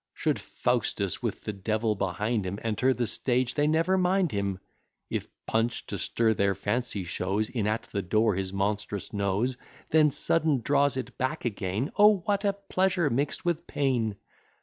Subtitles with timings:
[0.15, 4.57] Should Faustus with the devil behind him Enter the stage, they never mind him:
[5.11, 9.57] If Punch, to stir their fancy, shows In at the door his monstrous nose,
[9.91, 14.15] Then sudden draws it back again; O what a pleasure mixt with pain!